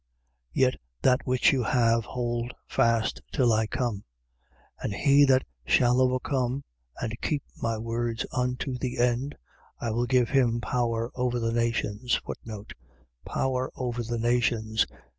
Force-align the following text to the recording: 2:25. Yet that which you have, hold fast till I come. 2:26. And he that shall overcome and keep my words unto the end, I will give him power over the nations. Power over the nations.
2:25. 0.01 0.07
Yet 0.53 0.75
that 1.03 1.27
which 1.27 1.53
you 1.53 1.61
have, 1.61 2.05
hold 2.05 2.55
fast 2.65 3.21
till 3.31 3.53
I 3.53 3.67
come. 3.67 3.97
2:26. 4.83 4.83
And 4.83 4.93
he 4.95 5.25
that 5.25 5.43
shall 5.67 6.01
overcome 6.01 6.63
and 6.99 7.21
keep 7.21 7.43
my 7.61 7.77
words 7.77 8.25
unto 8.31 8.79
the 8.79 8.97
end, 8.97 9.37
I 9.79 9.91
will 9.91 10.07
give 10.07 10.29
him 10.29 10.59
power 10.59 11.11
over 11.13 11.39
the 11.39 11.53
nations. 11.53 12.19
Power 13.27 13.71
over 13.75 14.01
the 14.01 14.17
nations. 14.17 14.87